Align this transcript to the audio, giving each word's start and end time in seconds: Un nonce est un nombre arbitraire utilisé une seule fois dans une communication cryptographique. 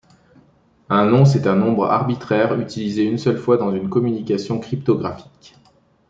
Un 0.89 1.05
nonce 1.05 1.35
est 1.35 1.45
un 1.45 1.55
nombre 1.55 1.85
arbitraire 1.85 2.59
utilisé 2.59 3.03
une 3.03 3.19
seule 3.19 3.37
fois 3.37 3.57
dans 3.57 3.71
une 3.71 3.87
communication 3.87 4.57
cryptographique. 4.59 5.53